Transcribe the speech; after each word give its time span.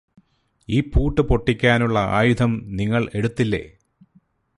ഈ 0.69 0.81
പൂട്ട് 0.81 1.21
പൊട്ടിക്കാനുള്ള 1.21 1.99
ആയുധം 2.11 2.51
നിങ്ങള് 2.71 3.07
എടുത്തില്ലേ 3.13 3.63